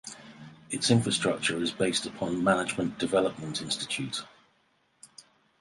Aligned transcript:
Its 0.71 0.89
infrastructure 0.89 1.61
is 1.61 1.71
based 1.71 2.07
on 2.23 2.43
Management 2.43 2.97
Development 2.97 3.61
Institute. 3.61 4.25